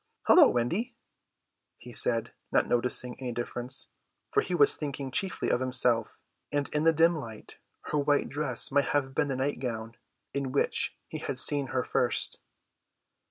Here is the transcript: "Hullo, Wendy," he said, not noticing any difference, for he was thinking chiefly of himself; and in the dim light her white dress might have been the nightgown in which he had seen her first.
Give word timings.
"Hullo, 0.25 0.49
Wendy," 0.49 0.95
he 1.77 1.93
said, 1.93 2.33
not 2.51 2.67
noticing 2.67 3.19
any 3.19 3.31
difference, 3.31 3.91
for 4.31 4.41
he 4.41 4.55
was 4.55 4.75
thinking 4.75 5.11
chiefly 5.11 5.51
of 5.51 5.59
himself; 5.59 6.17
and 6.51 6.67
in 6.73 6.85
the 6.85 6.91
dim 6.91 7.15
light 7.15 7.59
her 7.81 7.99
white 7.99 8.27
dress 8.27 8.71
might 8.71 8.85
have 8.95 9.13
been 9.13 9.27
the 9.27 9.35
nightgown 9.35 9.95
in 10.33 10.51
which 10.51 10.97
he 11.07 11.19
had 11.19 11.37
seen 11.37 11.67
her 11.67 11.83
first. 11.83 12.39